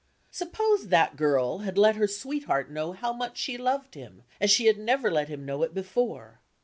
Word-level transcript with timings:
Suppose 0.31 0.87
that 0.87 1.15
girl 1.15 1.59
had 1.59 1.77
let 1.77 1.95
her 1.95 2.07
sweetheart 2.07 2.71
know 2.71 2.91
how 2.91 3.15
she 3.35 3.55
loved 3.55 3.93
him 3.93 4.23
as 4.39 4.49
she 4.49 4.65
had 4.65 4.79
never 4.79 5.11
let 5.11 5.27
him 5.29 5.45
know 5.45 5.61
it 5.61 5.75
before. 5.75 6.41